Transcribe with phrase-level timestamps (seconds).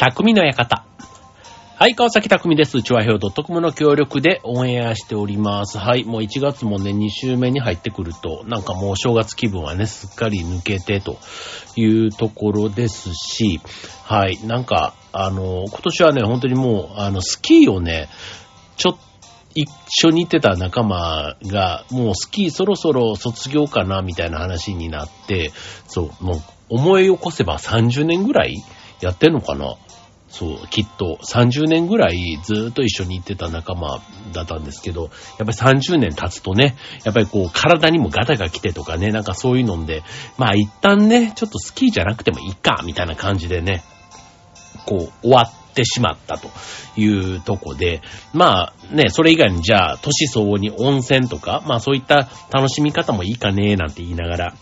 [0.00, 0.86] 匠の館。
[1.76, 2.82] はい、川崎匠です。
[2.82, 5.76] チュアヘオ .com の協力でオンエアしております。
[5.76, 11.18] はい、もう1月もね、2週目に入ってくると、なんかもう正月気分はね、すっかり抜けてと
[11.76, 13.60] いうところですし、
[14.04, 18.08] はい、なんか、あの、今年はね、本当にもう、あの、スキーをね、
[18.78, 19.00] ちょっと、
[19.54, 19.68] 一
[20.06, 25.52] 緒に行ってた仲間が、もうスキーそろそろ卒業かな、みたいな話になって、
[25.86, 28.64] そう、もう思い起こせば30年ぐらい
[29.00, 29.76] やってんのかな
[30.30, 34.00] そう、きっと30年ぐらいずっと一緒に行ってた仲間
[34.32, 40.02] だったんですけど、やっぱり30年経つとね、やっぱりこう体にもガタが来てとかね、なんかそういうので、
[40.38, 43.82] まあ一旦ね、ちょっとスキーじゃなくてもいいか、みたいな感じでね、
[44.86, 46.48] こう終わってしまったと
[46.96, 48.00] いうとこで、
[48.32, 54.54] まあね、それ以外にじゃあ、年相応に温泉とか、まあそういった楽しみ方もいいかね、なんて言いながら、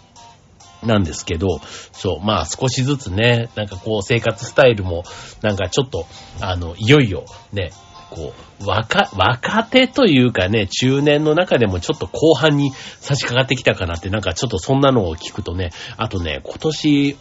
[0.83, 1.61] なんですけど、
[1.93, 5.05] そう、まあ少しずつね、なんかこう生活スタイルも、
[5.43, 6.07] なんかちょっと、
[6.41, 7.73] あの、いよいよね、
[8.11, 17.17] こう、若、若手というかね、中年の中でもちょっと後半に差し掛かってきたかなって、なんかちょっとそんなのを聞くとね、あとね、今年、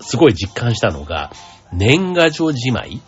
[0.00, 1.32] すごい実感したのが、
[1.72, 3.00] 年賀状じまい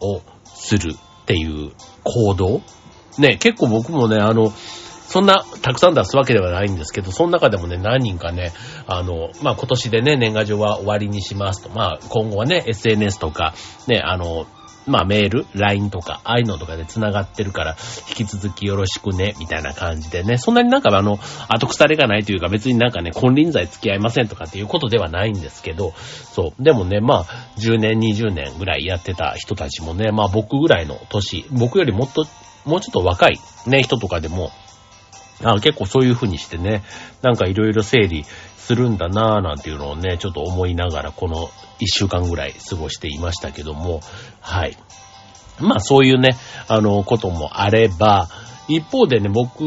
[0.00, 1.72] をするっていう
[2.04, 2.62] 行動。
[3.18, 4.52] ね、結構僕もね、あの、
[5.10, 8.52] そんな、たくさん出すわけではないんですけど、その中でもね、何人かね、
[8.86, 11.68] あの、まあ、今年でね、年賀状は終わりにしますと。
[11.68, 13.52] まあ、今後はね、SNS とか、
[13.88, 14.46] ね、あの、
[14.86, 17.76] まあ、メール、LINE とか、ああいうのとかで繋がってるから、
[18.08, 26.62] 引き続きよろしくね、みたいな感じでね、そんなになんかあの、後腐れがないというか、別になんかね、金輪際付き合いませんとかっていうことではないんですけど、そう。
[26.62, 27.24] でもね、まあ、
[27.58, 32.26] 10年、20年ぐらいやってた人たちもね、まあ僕ぐらいの年、僕よりもっと、
[32.64, 34.52] もうちょっと若いね、人とかでも、
[35.42, 36.82] あ結構そういう風にしてね、
[37.22, 44.00] なんかいろいろ整理するんだなぁなんていうのをね、ちょっと思いながらこの一週間ぐらい過ごしていましたけども、
[44.40, 44.76] はい。
[45.58, 46.36] まあそういうね、
[46.68, 48.28] あの、こともあれば、
[48.68, 49.64] 一方でね、僕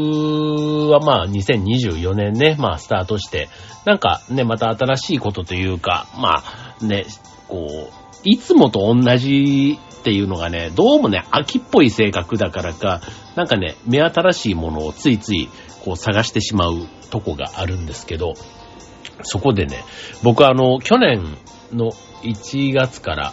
[0.90, 3.48] はまあ2024年ね、まあスタートして、
[3.84, 6.42] なんかね、また新しいことというか、ま
[6.80, 7.04] あね、
[7.48, 13.02] こう、いつもと同じっていうのがね、どうもね、秋っぽい性格だからか、
[13.36, 15.50] なんかね、目新しいものをついつい
[15.84, 18.34] こう探してしまうとこがあるんですけど、
[19.22, 19.84] そこでね、
[20.22, 21.22] 僕はあの、去年
[21.72, 23.32] の1月から、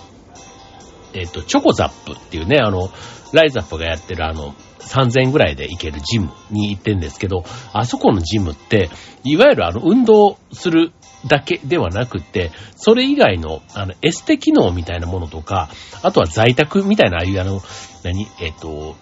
[1.13, 2.89] えっ、と、チョコザップっていうね、あの、
[3.33, 8.89] ライザップがやってるあの、3000円ぐらいで行けるジムに行ってんですけど、あそこのジムって、
[9.23, 10.91] いわゆるあの、運動する
[11.27, 15.69] だけではなくて、それ以外の、あの、エステ機能みたいなものとか、
[16.01, 17.61] あとは在宅みたいな、ああいうあの、
[18.03, 18.27] 何？
[18.39, 18.95] えっ、と、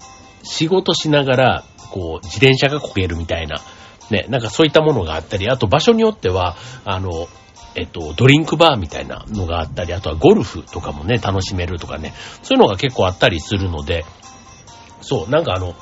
[0.43, 3.61] 仕事しながら、こう、自転車がこげるみたいな、
[4.09, 6.55] ね、なんかそういったものがあったり、あと場所によっては、
[6.85, 7.27] あの、
[7.75, 14.05] えっと、ドリンクバーみたいなのがあったり、あとはゴルフとかもね、楽しめるとかね、そういうのが結構あったりするので、
[15.01, 15.75] そう、なんかあの、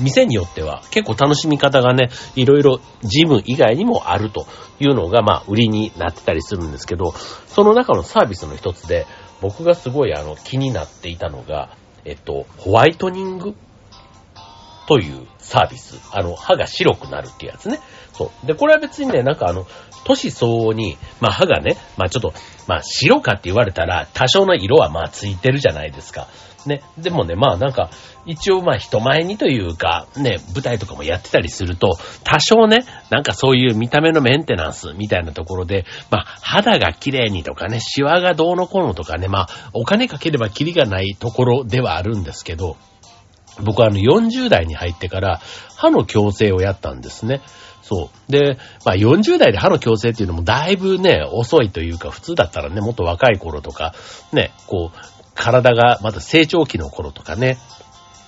[0.00, 4.46] 店によっては結構楽しみ方がね、いろいろジム以外にもあると
[4.78, 7.12] いうのが、まあ、売りになってたりするんですけど、
[7.46, 9.06] その中のサービスの一つで、
[9.40, 13.54] 僕がすごいあの、気になっていたのが、えっと、ホワイトニング
[14.88, 16.00] というサービス。
[16.12, 17.78] あの、歯が白くなるってやつね。
[18.14, 18.46] そう。
[18.46, 19.66] で、これは別にね、なんかあの、
[20.04, 22.32] 年相応に、まあ歯がね、まあちょっと、
[22.66, 26.26] まあ白かって言われたら、多少の色はまあついてるじゃないですか。
[26.66, 26.82] ね。
[26.96, 27.90] でもね、まあなんか、
[28.24, 42.78] 一応まあ人前にというか、ね、舞台とかもやってたりすると、多少ね、なんかそういう見た目のメンテナンスみたいなところで、まあ肌が綺麗にとかね、シワがどうのこうのとかね、まあお金かければキリがないところではあるんですけど、
[43.62, 45.40] 僕はあの40代に入ってから
[45.76, 47.42] 歯の矯正をやったんですね。
[47.82, 48.32] そう。
[48.32, 53.94] で、まあ40代で歯の矯正っていうのもだいぶね、遅いというか、普通だったらね、もっと若い頃とか、
[54.32, 54.98] ね、こう、
[55.34, 57.56] 体がまだ成長期の頃とかね、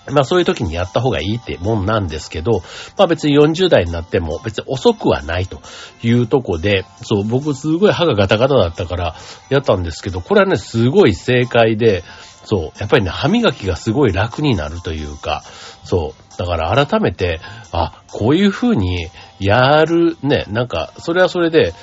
[0.09, 2.63] まあそういう時にやった方がいいってもんなんですけど、
[2.97, 5.61] まあ別に40代になっても別に遅くはないと
[6.03, 9.17] いうとこで、そう、僕すごい歯がガタガタだったから
[9.51, 12.03] やったんですけど、これはね、すごい正解で、
[12.45, 15.43] そう、やっぱりね、歯磨きがすごい楽になるというか、
[15.85, 17.41] そう、だから改めて、
[17.73, 19.09] あ、こういう風に
[19.39, 21.75] やる、ね、なんか、それはそれで、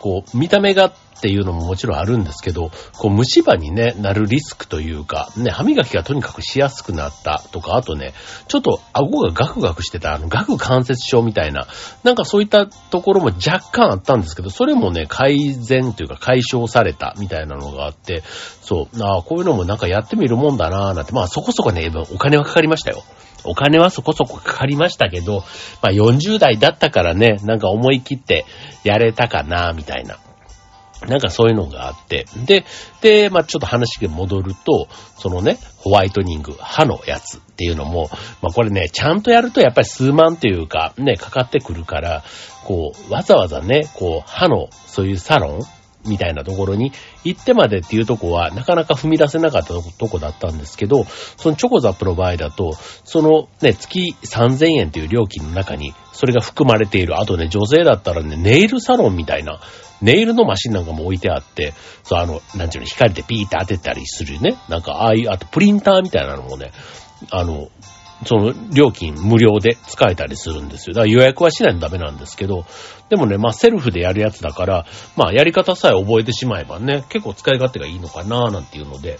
[0.00, 0.92] こう、見た目が
[1.24, 8.12] っていうのももちろんあるんですけど、こう、虫歯にね、なるリスクというか、ね、歯磨きがとにかくしやすくなったとか、あとね、
[8.46, 11.66] ちょっと顎がガクガクしてた、あの、顎関節症みたいな、
[12.02, 18.22] なんかそういったところも若干あったんですけど、それもね、改善というか解消されたみたいなのがあって、
[18.60, 23.02] そう、ああ、こういうのもなんかやってみるもんだなぁなんて、まあそこそこね、お金はかかりましたよ。
[23.46, 25.44] お金はそこそこかかりましたけど、
[25.80, 28.44] まあ40代だったからね、なんか思い切って
[28.84, 30.18] やれたかな、みたいな。
[31.06, 32.26] なんかそういうのがあって。
[32.46, 32.64] で、
[33.00, 38.08] で、まあちょっと話が戻ると、そのね、ホワイトニング、歯のやつっていうのも、
[38.42, 42.24] まあこれね、ちゃんとやるとやっぱり数万というか、ね、かかってくるから、
[42.64, 45.60] こう、わざわざね、こう、歯の、そういうサロン
[46.06, 46.92] みたいなところに
[47.24, 52.74] 行ってまでっていうとこはなかなか踏み出せなかったとこだったんですけど、そのチョコザップロバイダと、
[53.04, 57.18] そのね、月3000円という料金の中にそれが含まれている。
[57.18, 59.60] あとね、女性だったらね、ネイルサロンみたいな、
[60.00, 64.56] ネイルのマシンなんかも置いてあって、そう、あの、なんていうの、光でピーって当てたりするね。
[64.68, 66.72] なんか、ああいう、あとプリンターみたいなのもね、
[67.30, 67.68] あの、
[68.26, 70.94] その料金無料で使えたりするんですよ。
[70.94, 72.64] だから予約はしないとダメなんですけど、
[73.10, 79.18] でもね、まあセルフでやるやつだから、まあやり方さえ覚えてしまえばね、結構使い勝手がいいのかななんていうので、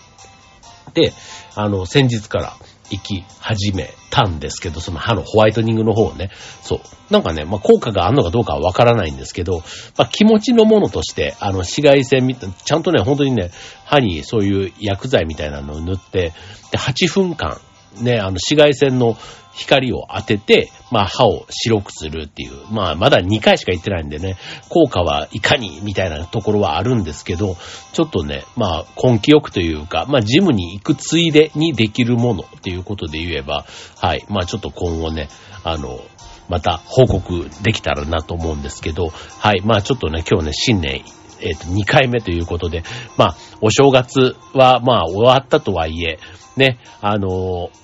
[0.94, 1.12] で、
[1.54, 2.56] あの、先日から
[2.90, 6.30] 行き始めたんですけど、その歯のホワイトニングの方をね、
[6.62, 6.80] そう。
[7.10, 9.62] なんかね、まあ効果があるのかどうかはわからないんですけど、
[9.96, 13.50] まあ気持ちのものとして、あの紫外線みたいちゃんとね、本当にね、
[13.84, 16.32] 歯にそういう薬剤みたいなのを塗って、
[16.70, 17.60] で、8分間
[18.00, 19.16] ね、あの、紫外線の
[19.54, 22.52] 光を当てて、まあ、歯を白くするっていう。
[22.70, 24.36] まあ、まだ2回しか言ってないんでね、
[24.68, 27.56] 効果はいかにみたいなところはあるんですけど、
[27.92, 33.64] ちょっとね、まあ、根気よくというか、まあ、ジムに行くついでにできるものっていうことで言えば、
[33.96, 34.24] はい。
[34.28, 35.28] まあ、ちょっと今後ね、
[35.62, 36.00] あの、
[36.48, 39.08] また報告できたらなと思うんですけど、
[39.38, 39.62] はい。
[39.64, 41.02] まあ、ちょっとね、今日ね、新年
[41.40, 42.82] えっ、と、2回目ということで、
[43.16, 46.18] まあ、お正月は、まあ、終わったとはいえ、
[46.56, 47.83] ね、あのー、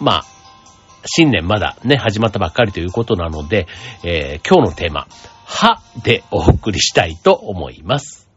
[0.00, 0.24] まあ、
[1.06, 3.66] 新年まだね、始まったばっかりということなので、
[4.02, 5.06] えー、今日のテーマ、
[5.44, 8.27] はでお送りしたいと思います。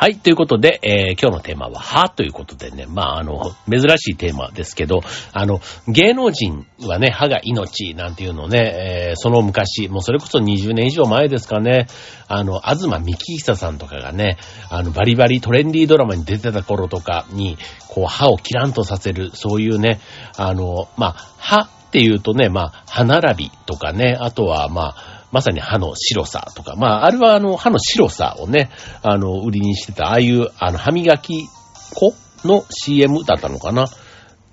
[0.00, 5.02] はい、ということで、えー、今日のテーマは歯ということでね、まあ、あの、珍しいテーマですけど、
[5.34, 11.86] あの、芸能人はね、歯が命なんていうのね、えー、その昔、もうそれこそ20年以上前ですかね、
[12.28, 14.38] あの、東幹久さんとかがね、
[14.70, 17.58] あの、バリバリトレンディードラマに出てた頃とかに、
[17.88, 20.00] こう、歯をキランとさせる、そういうね、
[20.38, 28.70] あの、まあ、歯っていうとね、まあ、歯並びとかね、あとは、まあ、まさに歯の白さとか、まあ、あれはあの、歯の白さをね、
[29.02, 31.46] あの、売りにしてた、ああいう、あの、歯磨き
[31.94, 33.86] 粉の CM だったのかな。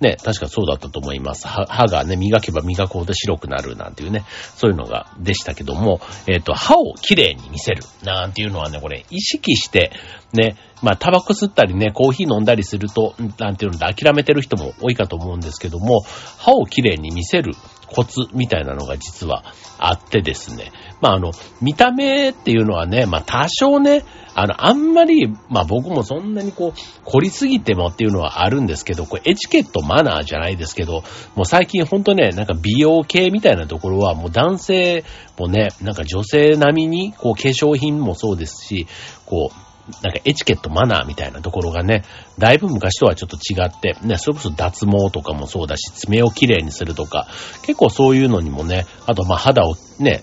[0.00, 1.48] ね、確かそうだったと思います。
[1.48, 4.24] 歯がね、磨けば磨くほど白くなるなんていうね、
[4.56, 9.90] そういうのが、でしたけども、えっ、ー、と、歯をきれいに見せるなんていうのはね、これ、意識して、
[10.32, 16.02] ね、まあ、タバコ吸ったりね、コーヒー飲んだりすると、なんていうので諦めてる人も多いかと思うんですけども、
[16.38, 17.54] 歯をきれいに見せる
[17.90, 19.44] コツみたいなのが実は
[19.78, 20.72] あってですね。
[21.00, 24.04] まあ、あの、見た目っていうのはね、まあ、多少ね、
[24.34, 31.02] あの、あんまり、まあ、僕もそんなにこう、凝りすぎてもっていうのはあるんですけど、これエチケットマナーじゃないですけど、
[31.34, 35.04] もう最近ほんとね、なんか美容系みたいなところはもう男性
[35.38, 38.86] もね、なんか女性並みに、こう、化粧品もそうですし、
[39.26, 39.67] こう、
[40.02, 42.04] なんかエチケット、マナーみたいなところがね、
[42.38, 47.26] だいぶ昔とはちょっと違って、ね、それこそ脱毛とかもそうだし、爪をきれいにするとか、
[47.62, 50.22] 結構そういうのにもね、あとまあ肌をね、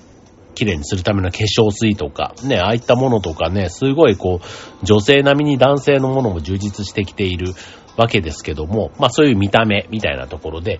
[0.56, 7.54] 綺麗にするための化粧水とか、ね、ああいったものとかね、すごいこう、女性並みに男性のものも充実してきている
[7.98, 10.80] わけですけども、まあそういう見た目みたいなところで、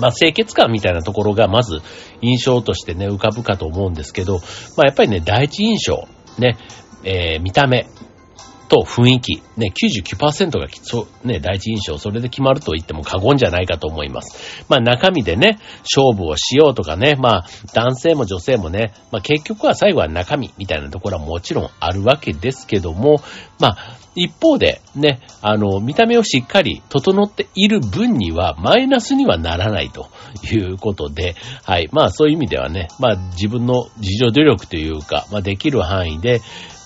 [0.00, 1.80] まあ清潔感みたいなところがまず
[2.22, 4.38] 印象としてね、浮かぶかと思うんですけど、
[4.76, 6.56] まあやっぱりね、第一印象、ね、
[7.04, 7.86] えー、見た目
[8.70, 14.64] と雰囲気、ね、99%がそう、ね、第一印象、それで決まると言っても過言じゃないかと思います。
[14.68, 23.20] まあ中身でね、勝負をしようとかね、まあ男性も女性もね、まあ結局は最後は中身みたいなところはもちろんあるわけですけども、
[23.58, 30.08] まあ一方でね、あの、見た目をしっかり整っている分にはマイナスにはならないと
[30.52, 31.88] いうことで、はい。
[31.92, 36.40] まあそういう意味ではね、まあ自分の自助努力というか、まあできる範囲で、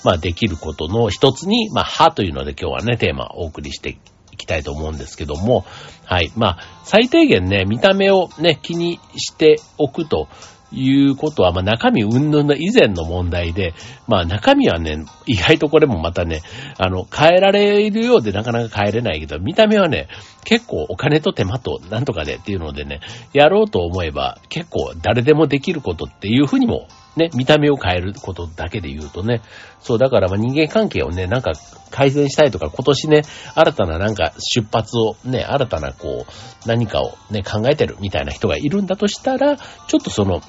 [0.05, 3.99] まあできることの一つに、まあ歯というので今日はね、テーマをお送りして
[4.33, 5.65] いきたいと思うんですけども、
[6.05, 6.33] はい。
[6.37, 10.29] まあ最低限ね、見た目をね、気にしておくと
[10.73, 13.75] いうことは、まあ中身云々の以前の問題で、
[14.07, 16.43] まあ中身はね、意外とこれもまたね、
[16.79, 20.09] あの、変えられるようでなかなか変えれないけど、見た目はね、
[20.45, 23.01] 結構お金と手間となんとかでっていうのでね、
[23.33, 29.43] やろうと思えば結構誰でもできることっていうふうにもね、見た目を変えることだけで言うとね、
[29.81, 31.53] そう、だからま人間関係をね、なんか
[31.91, 33.23] 改善したいとか、今年ね、
[33.55, 40.43] 新たななんか出発をね、新たなこう、何かをね、考えてるみたいな人がいるんだとしたら、ちょっとその、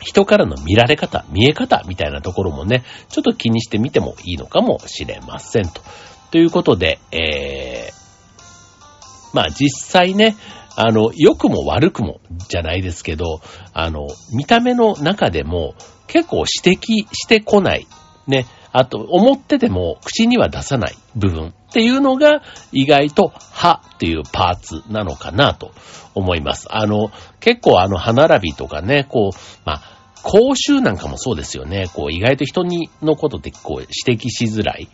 [0.00, 5.80] 人からの見られ方、見え方みたいなところもね、ちょっと気にしてみてもいいのかもしれませんと。
[6.32, 8.02] ということで、えー、
[9.32, 10.36] まあ実際ね、
[10.76, 13.40] あの、良くも悪くもじゃないですけど、
[13.72, 15.74] あの、見た目の中でも
[16.06, 17.86] 結構指摘してこない、
[18.26, 25.72] ね、あと、思ってても口には出さない部分っていうのが意外と歯っていうパーツなのかなと
[26.14, 26.66] 思います。
[26.70, 27.10] あの、
[27.40, 29.82] 結構あの歯並びとかね、こう、まあ、
[30.22, 31.88] 口臭なんかもそうですよね。
[31.92, 34.88] こう、意外と人にのことってこう指摘しづらい。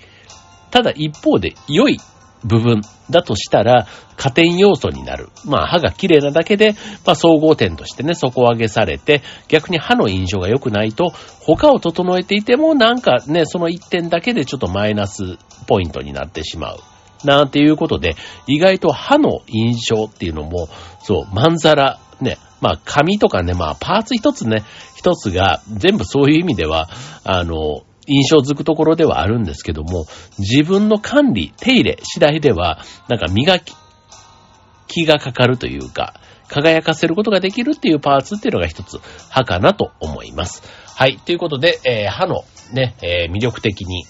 [0.70, 1.99] ただ一方で良い
[2.45, 5.30] 部分だとしたら、加点要素になる。
[5.45, 6.75] まあ、歯が綺麗なだけで、
[7.07, 16.78] まあ、総合点としてね、底上げされて、逆に歯の印象が良くないと、他を整えていても、なんかね、その一点だけでちょっとマイナスポイントになってしまう。
[17.25, 18.16] なんていうことで、
[18.47, 20.68] 意外と歯の印象っていうのも、
[21.02, 24.64] そう、まんざら、ね、まあ、紙とかね、まあ、パーツ一つね、
[24.97, 26.88] 一つが、全部そういう意味では、
[27.25, 30.07] あの、印象づくところではあるんですけども、
[30.38, 33.75] 自分の管理、手入れ次第では、なんか磨き、
[34.88, 36.15] 気がかかるというか、
[36.49, 38.99] 輝かせることができるっていうパーツっていうのが一つ
[39.29, 40.62] 歯かなと思います。
[40.97, 41.19] はい。
[41.19, 44.05] ということで、えー、歯のね、えー、魅力的に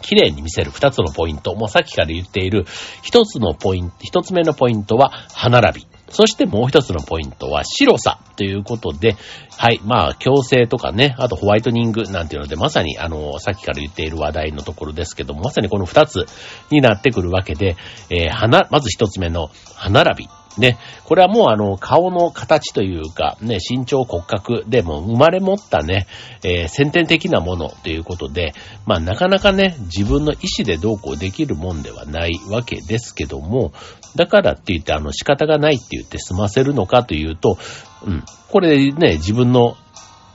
[0.00, 1.54] 綺麗に見せる二つのポイント。
[1.54, 2.64] もうさっきから言っている
[3.02, 5.86] 一つのポイント、一つ目のポイントは歯並び。
[6.10, 9.16] そしてもう一つのポイントは白さということで、
[9.56, 16.26] はい、まあ、矯正とかね、あとホワイトニングなんていうので、まさにあの、さっきから言っている話題のところですけども、まさにこの二つ
[16.70, 17.76] になってくるわけで、
[18.10, 20.28] えー、花、まず一つ目の歯並び。
[20.58, 26.06] ね、これはもうあの、顔の形というか、ね、身長骨格でも生まれ持ったね、
[26.42, 28.52] えー、先天的なものということで、
[28.84, 33.72] まあなかなかね、自分の意思でどうこうできるもんではないわけですけども、
[34.16, 37.58] だからって言ってあの仕方がないって言って済ませるのかというと、
[38.06, 39.76] うん、これね、自分の、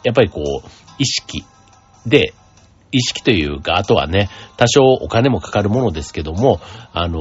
[0.03, 0.67] やっぱりこう、
[0.97, 1.43] 意識
[2.05, 2.33] で
[2.95, 6.61] 意識というか、あとはね、多少お金もかかるものですけども、
[6.93, 7.19] あの、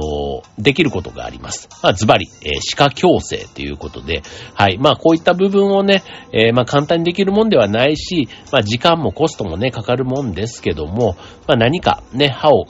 [0.57, 1.67] できることがあります。
[1.83, 4.77] まあ、ズバリ、えー、歯科矯正ということで、はい。
[4.77, 12.67] まあ、こういった部分をね、えー、まあ、簡単にできるもんではないし、まあ、時間もコストもね、かかるもんですけども、まあ、何かね、歯を、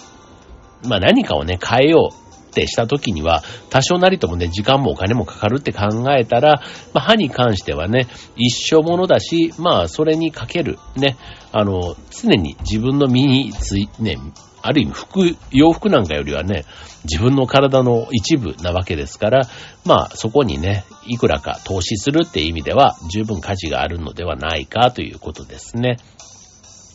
[0.88, 2.25] まあ、何かをね、変えよう
[2.56, 6.62] ってした時には、多少なりともね、時間もお金もかかるって考えたら、
[6.94, 8.08] まあ、歯に関してはね、
[8.38, 11.18] 一生ものだし、まあ、それにかける、ね、
[11.52, 14.18] あの、常に自分の身につい、ね、
[14.62, 16.64] ある意味服、洋服なんかよりはね、
[17.04, 19.42] 自分の体の一部なわけですから、
[19.86, 25.98] まあそこにね、いくらか投資するって意味では十分価値があるのではないかということですね。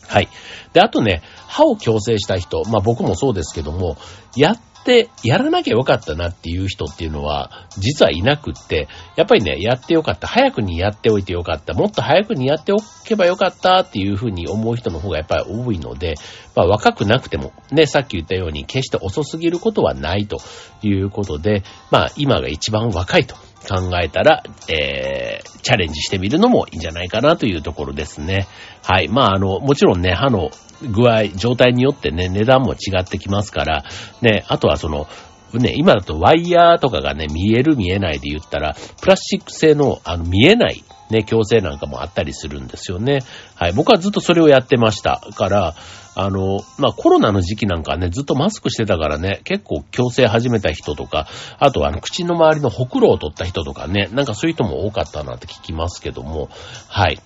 [0.08, 0.28] はい。
[0.72, 3.96] で、あとね、歯を矯正した人、まあ僕もそうですけども、
[4.36, 10.26] やっってやらなきゃよかったなっていう人っていうのは、実はいなくって、やっぱりね、やってよかった。
[10.26, 11.74] 早くにやっておいてよかった。
[11.74, 16.14] もっと早くにやっておけばよかったっていうふうに思う人の方がやっぱり多いので、
[16.56, 20.38] まあ若くなくても、ね、さっき言ったように決して遅すぎることはないと
[20.82, 23.36] いうことで、まあ今が一番若いと
[23.68, 28.46] 考えたら、えー、チャレンジしてみるのもいいんじゃないかなというところですね。
[28.82, 29.08] はい。
[29.08, 30.50] まあ、あの、もちろんね、歯の
[30.82, 33.84] 具合、状態によってね、値段も違ってきますから、
[34.22, 35.06] ね、あとはその、
[35.52, 43.20] ね、今だとワイヤーとかがね、見える見えないで言ったら、プラスチック製の、あの、見えない、ね、強制なんかもあったりするんですよね。
[43.54, 43.72] はい。
[43.72, 45.20] 僕はずっとそれをやってました。
[45.36, 45.74] から、
[46.14, 56.48] あの、まあ、コロナの時期なんかね、ずっとマスクしてたからね、結構強制始めた人とか、あとはあの、口の周りのほくろを取った人とかね、なんかそういう人も多かったなって聞きますけども、
[56.88, 57.20] はい。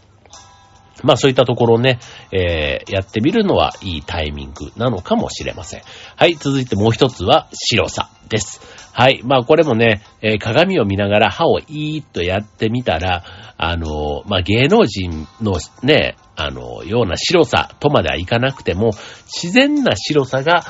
[1.03, 1.99] まあそういったところね、
[2.33, 5.83] えー、やってみるのはいいタイミングなのかもしれません。
[6.17, 8.61] はい、続いてもう一つは白さです。
[8.93, 13.25] はい、まあこれもね、えー、鏡を見ながら歯をいーっとやってみたら、
[13.57, 18.91] あのー、まあ芸能人のね、あの、ような白さとまではいかなくても、
[19.27, 20.65] 自然な白さが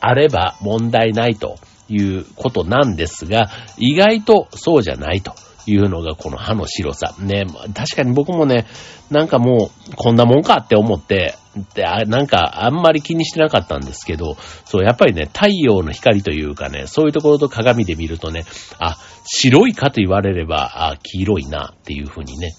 [0.00, 1.56] あれば問題ないと
[1.88, 5.34] いうことなんですが、意外とそうじゃないと。
[5.70, 7.14] いうのがこの歯の白さ。
[7.18, 8.66] ね、確かに僕もね、
[9.10, 11.34] なんかもうこんなもんかって思って、
[11.74, 18.44] でなんかあんまり気にしてなかったんですけど、そう、やっぱりね、太陽の光というかね、そういうところと鏡で見るとね、
[18.78, 22.52] あ、白いかと言われれば、あ、黄色いなっていうふうにね、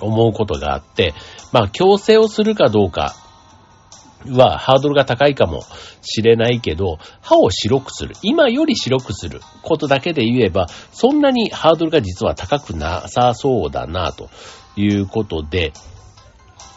[0.00, 1.14] 思うことがあって、
[1.52, 3.14] まあ、強制をするかどうか
[4.30, 5.62] はハードルが高いかも
[6.02, 8.14] しれないけど、歯を白くする。
[8.22, 14.30] 今より白くすることだけで言えば、そんなにハードルが実は高くなさそうだな、と
[14.76, 15.72] いうことで、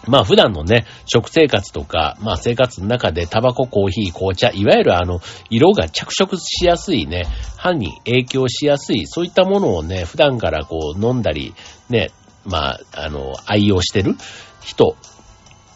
[0.08, 7.26] まあ普段のね、食生活とか、まあ生活の中でタバコ、コーヒー、紅茶、いわゆるあの、色が着色しやすいね、
[7.58, 11.54] 歯に影響しやすい、そういったものをね、普段からこう飲んだり、
[11.90, 12.12] ね、
[12.46, 14.16] まあ、あの、愛用してる
[14.62, 14.96] 人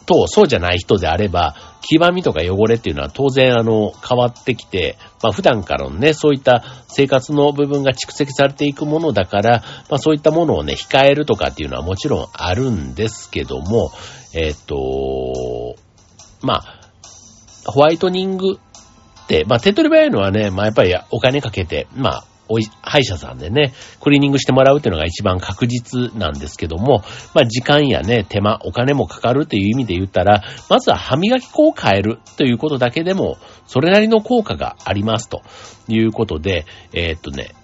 [0.06, 13.90] と、そうじゃない人であれば、黄ばみとか汚れっていうのは当然あの、変わってきて、まあ普段からのね、そういった生活の部分が蓄積されていくものだから、まあそういったものをね、控えるとかっていうのはもちろんあるんですけども、
[14.34, 15.76] えっ、と、
[16.40, 16.80] まあ、
[17.66, 27.02] ホワイトニングって、まあ手取り早いのはね、まあやっぱりお金かけて、まあおい、歯医者さんでね、クリーニングしてもらうっていうのが一番確実なんですけども、
[27.34, 35.42] まあ時間やね、手間、お金もかかるという意味で言ったら、まずは歯磨き粉を変えるということだけでも、それなりの効果がありますと
[35.88, 37.54] いうことで、えー、っとね、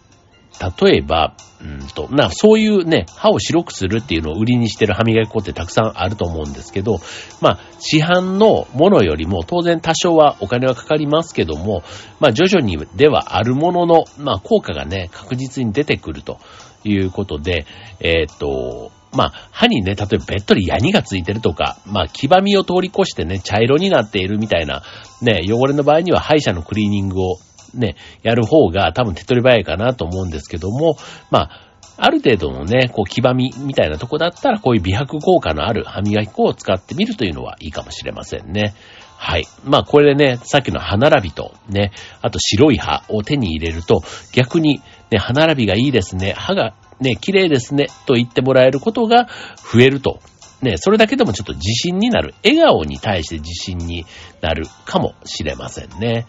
[0.58, 7.00] 例えば、うんと、な、そういうね、歯を白くするっていうのを売りにしてる歯磨き粉ってたくさんあると思うんですけど、
[7.40, 11.82] まあ、市販のものよりも当然多少はお金はかかりますけども、
[12.20, 16.38] まあ、徐々にではあるものの、まあ、効果がね、確実に出てくると
[16.84, 17.66] いうことで、
[18.00, 24.82] えー、っと、まあ、歯にね、例えばべっとりヤニがついてるとか、まあ、黄ばみを通り越してね、茶色になっているみたいな、
[25.22, 27.38] ね、汚れの場合には歯医者のクリーニングを
[27.74, 30.96] ね、やる方が多分手取り早いかなと思うんですけども、
[31.30, 31.68] まあ、
[32.00, 38.74] ある程度のね、こう、黄ばみみたいなとこだったら、こういう美白効果のある歯磨き粉を使ってみるというのはいいかもしれませんね。
[39.16, 39.46] はい。
[39.64, 41.90] まあ、これでね、さっきの歯並びとね、
[42.22, 44.00] あと白い歯を手に入れると、
[44.32, 49.28] 逆にね、歯並びがいいですね、歯がね、綺麗ですね、と言ってもらえることが
[49.72, 50.20] 増えると。
[50.62, 52.34] ね、それだけでもちょっと自信になる。
[52.44, 54.06] 笑顔に対して自信に
[54.40, 56.26] なるかもしれませんね。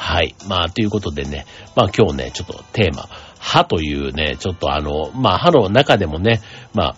[0.00, 0.34] はい。
[0.48, 1.44] まあ、ということでね、
[1.76, 3.06] まあ今日ね、ちょっとテーマ、
[3.38, 6.40] 歯というね、ちょっとあの、まあ歯の中でもね、
[6.72, 6.96] まあ、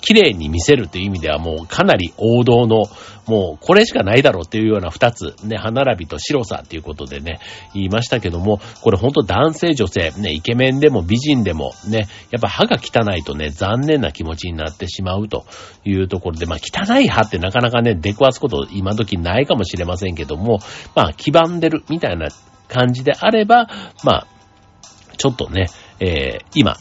[0.00, 2.84] 綺麗に見せるという意味ではもうかなり王道の、
[3.26, 7.38] もうこれしかないだろうっていうような二つ、ね、歯並びと白さっていうことでね、
[7.74, 15.44] 言いましたけども、これほんと男性女性、ね、イケメンでも美人でもね、やっぱ歯が汚いとね、残念な気持ちになってしまうと
[15.84, 20.58] いうところで、まあ汚い歯ってなかなかね、出くわすこと今時ないかもしれませんけども、
[20.96, 22.28] まあ黄ばんでるみたいな
[22.70, 23.68] 感じであれば、
[24.02, 24.26] まあ、
[25.18, 25.66] ちょっとね、
[25.98, 26.76] えー、今、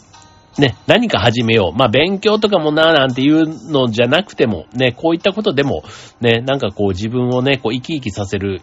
[0.57, 1.77] ね、何か始めよう。
[1.77, 5.83] まあ、勉強とかもな、なんていうのじゃなくても、ね、こういったことでも、
[6.21, 8.61] ね、なんかこう自分をね、こう生き生きさせる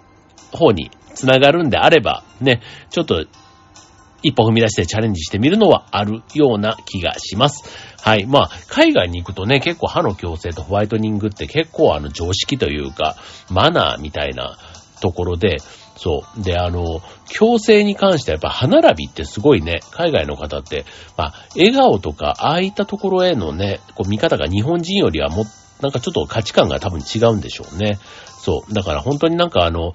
[0.52, 3.26] 方につながるんであれば、ね、ちょっと、
[4.22, 7.62] 一歩踏み出してチャレンジしてみるのはあるような気がします。
[8.02, 8.26] はい。
[8.26, 13.16] まあ、海外に行くとね、結構歯の矯正とホワイトニングって結構あの常識というか、
[13.50, 14.58] マナーみたいな
[15.00, 15.58] ところで、
[15.96, 16.42] そう。
[16.42, 20.84] で、あの、強制に関してはやっぱ歯並びってすごいね、海外の方って、
[21.16, 25.44] まあ、笑顔とか、ああいったところへのね、こう見方が日本人よりはも、
[25.80, 27.98] なんかちょっと価値観が多分違うんでしょうね。
[28.38, 28.74] そう。
[28.74, 29.94] だから本当になんかあの、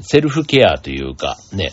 [0.00, 1.72] セルフケアというか、ね、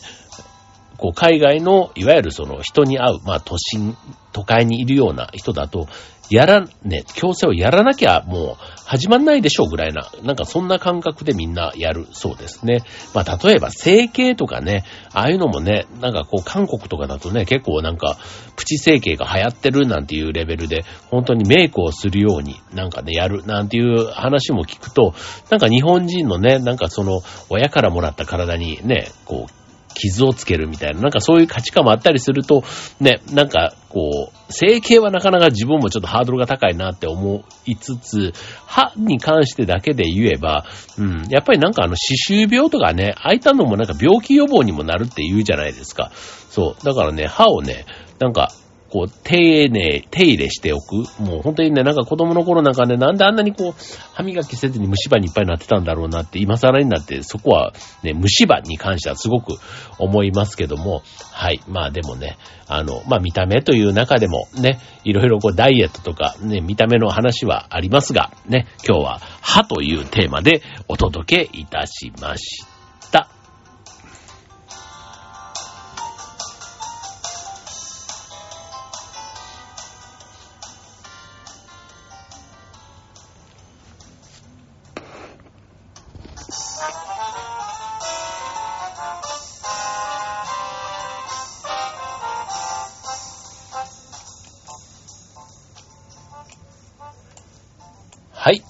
[0.97, 3.95] こう、海外の、いわゆるその人に会う、まあ、都心、
[4.33, 5.87] 都会にいるような人だと、
[6.29, 12.83] やら、ね、強制をやらなきゃもう始まんないでしょうぐらいな、なんかそんな感覚でみんなやるそうですね。
[13.13, 18.17] まあ例えば整形とかね、ああいうのもね、なんかこう韓国とかだとね、結構なんか
[18.55, 25.13] プチ整形が流行ってるなんていうレベルで、本当にメイクをするようになんかね、やるなんていう話も聞くと、
[25.49, 29.66] なんか日本人のね、なんかその親からもらった体にね、こう
[29.97, 32.63] 傷をつけるみたいな、なんかそういう価値観もあったりすると、
[32.99, 38.33] ね、なんかこう、整形はなかなか自分もちょっとハードルが高いなって思いつつ、
[38.65, 40.65] 歯に関してだけで言えば、
[40.97, 46.11] うん、やっぱりなんかあの、歯周病とかね、あいたのもなんか病気予防にもなるって言うじゃないですか。
[46.13, 46.85] そう。
[46.85, 47.85] だからね、歯をね、
[48.19, 48.51] なんか、
[48.89, 50.95] こう、丁寧、手入れしておく。
[51.21, 53.73] もう本当にね、なんか子供の頃なんかね、なんであんなにこう、
[54.13, 57.73] 歯磨きせずに虫歯にいっぱいなってたんだろうなって、今更になって、そこは
[58.03, 59.57] ね、虫歯に関してはすごく
[59.99, 61.61] 思いますけども、はい。
[61.67, 72.76] まあでもね、あの、まあ見た目という中でもね、いろいろこうダイエットとかね、見た目の話はありますが、ね、今日は歯というテーマでお届けいたしました。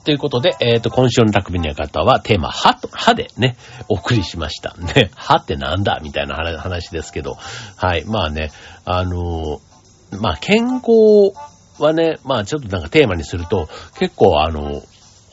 [0.08, 3.58] ということで、えっ、ー、と、今週の匠の方はテーマ、歯と、歯でね、
[3.90, 4.74] お送りしました。
[4.78, 6.00] ね、歯ってなんだ？
[6.02, 7.34] みたいな話ですけど、
[7.76, 8.06] はい。
[8.06, 8.52] まあね、
[8.86, 11.34] あのー、まあ健康
[11.78, 13.68] はね、まあちょっとなんかテーマにすると、
[14.00, 14.82] 結構あの、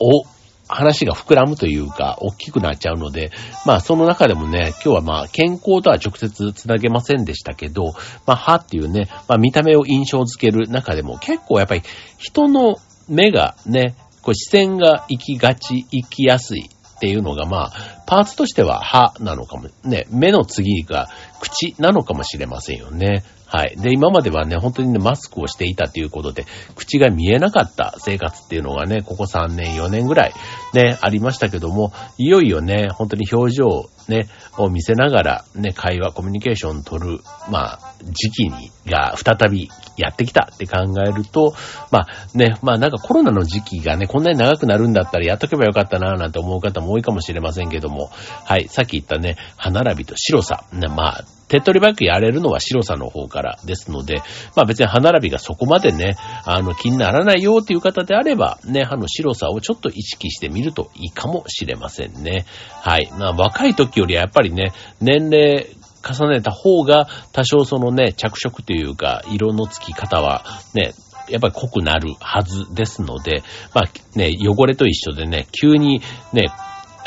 [0.01, 0.25] お、
[0.67, 3.31] 話が膨らむというか、大きくなっちゃうので、
[3.65, 7.93] まあその中でもね、今日はまあ健康とは直接つなげませんでしたけど、
[8.25, 11.83] まあ歯っていうね、まあ見た目を印象づける中でも結構やっぱり
[12.17, 12.75] 人の
[13.07, 21.09] 目がね、こう視線が行きがち、行きやすいっていうのがまあ、パーツとしては歯なのかも、ね、目の次が
[21.39, 23.23] 口なのかもしれませんよね。
[23.55, 23.77] はい。
[23.77, 30.33] で、今まではね、本当にね、マスクをしていたということで、口が見えなかった生活っていうのがね、ここ3年、4年ぐらい
[30.73, 41.55] ね、ありましたけども、いよいよね、本当に表情ね、を見せながら、ね、会話、コミュニケーションを取る、まあ、時期に、が再びやってきたって考えると、
[41.91, 48.11] まあね、まあなんかコロナの時期がね、こんなに長くなるんだったらやっとけばよかったなぁなんて思う方も多いかもしれませんけども、
[48.43, 54.21] はい、さっき言ったね、歯並びと白さ、ね、まあ、手っ取り早くやれるのは白さの方からですので、
[54.55, 62.45] まあ別に歯並びがそこまでね、あの気にならないよっていう方であれば、ね、歯の白さをちょっと意識してみるといいかもしれませんね。
[62.81, 63.09] はい。
[63.11, 65.67] まあ若い時よりはやっぱりね、年齢
[66.05, 70.93] 重ねた方が多少そのね、着色というか、色のつき方はね、
[71.29, 73.41] やっぱり濃くなるはずですので、
[73.73, 76.01] まあね、汚れと一緒でね、急に
[76.33, 76.47] ね、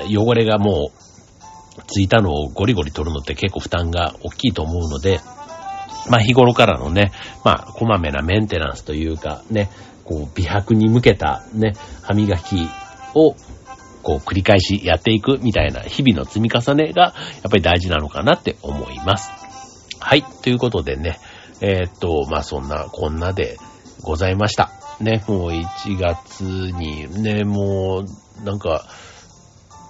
[0.08, 1.07] 汚れがもう
[1.88, 5.20] ついたのをゴリゴリ取るのって結構負担が大きいと思うので、
[6.08, 7.12] まあ日頃からのね、
[7.44, 9.70] まあこまめなメンテナンスというかね、
[10.04, 11.72] こう美白に向けたね、
[12.02, 12.68] 歯磨き
[13.14, 13.34] を
[14.02, 17.12] こう繰り返しやっていくみたいな日々の積み重ねがや
[17.48, 19.30] っぱり大事なのかなって思います。
[20.00, 20.22] はい。
[20.22, 21.18] ということでね、
[21.60, 23.58] えー、っと、まあそんなこんなで
[24.02, 24.70] ございました。
[25.00, 28.04] ね、もう1月にね、も
[28.40, 28.84] うなんか、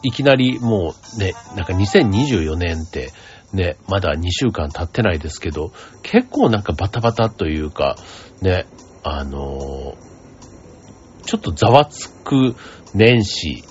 [0.03, 3.11] いきなりもうね、なんか2024年って
[3.53, 7.97] ね、まだ2週間経ってないですけど、結構なんかバタバタというか、
[8.43, 8.67] ね、
[9.03, 12.55] あのー、ちょっとざわつく
[12.95, 13.65] 年始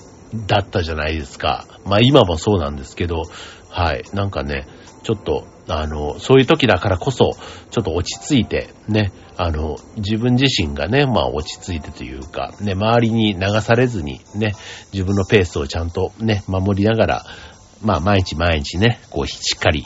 [0.48, 1.66] だったじゃないですか。
[1.86, 3.24] まあ今もそうなんですけど、
[3.70, 4.68] はい、なんかね、
[5.04, 7.34] ちょっと、あの、そういう時だからこそ、
[7.72, 14.54] ちょっと落ち着いて、ね、あの、自分自身がね、まあ落ち着いてというか、ね、周りに流されずにね、
[14.94, 17.26] 自分のペースをちゃんとね、守りながら、
[17.82, 19.86] まあ毎日毎日ね、こうしっかり、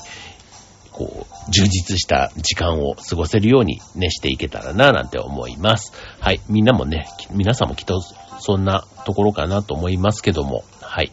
[0.92, 5.94] こう、充実した時間を過ごせるようにね、していけたらな、なんて思います。
[6.20, 6.42] はい。
[6.48, 8.02] みんなもね、皆さんもきっと
[8.40, 11.12] そんなところかなと思いますけども、はい。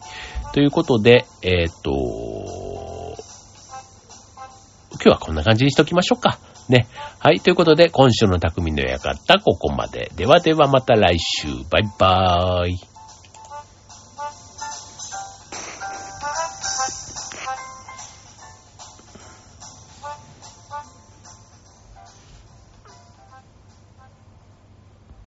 [0.53, 1.91] ということで、えっ、と、
[4.91, 6.39] 今日はこんな感じにしときましょうか。
[6.69, 6.87] ね。
[7.19, 7.39] はい。
[7.39, 10.11] ということで、今週の匠の館、ここまで。
[10.15, 11.47] ではではまた来週。
[11.69, 12.88] バイバーイ。